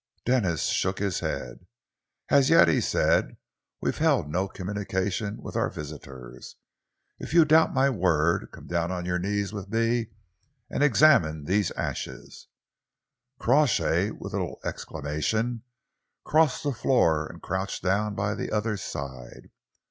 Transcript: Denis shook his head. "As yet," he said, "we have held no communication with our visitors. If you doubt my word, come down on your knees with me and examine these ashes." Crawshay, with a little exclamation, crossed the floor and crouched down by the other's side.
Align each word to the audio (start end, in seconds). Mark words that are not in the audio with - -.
Denis 0.25 0.63
shook 0.63 0.97
his 0.97 1.19
head. 1.19 1.67
"As 2.29 2.49
yet," 2.49 2.67
he 2.67 2.81
said, 2.81 3.37
"we 3.81 3.89
have 3.89 3.99
held 3.99 4.29
no 4.31 4.47
communication 4.47 5.37
with 5.43 5.55
our 5.55 5.69
visitors. 5.69 6.55
If 7.19 7.35
you 7.35 7.45
doubt 7.45 7.71
my 7.75 7.87
word, 7.91 8.47
come 8.51 8.65
down 8.65 8.91
on 8.91 9.05
your 9.05 9.19
knees 9.19 9.53
with 9.53 9.69
me 9.69 10.07
and 10.71 10.81
examine 10.81 11.43
these 11.43 11.69
ashes." 11.73 12.47
Crawshay, 13.37 14.09
with 14.09 14.33
a 14.33 14.37
little 14.37 14.59
exclamation, 14.65 15.61
crossed 16.23 16.63
the 16.63 16.73
floor 16.73 17.27
and 17.27 17.39
crouched 17.39 17.83
down 17.83 18.15
by 18.15 18.33
the 18.33 18.51
other's 18.51 18.81
side. 18.81 19.51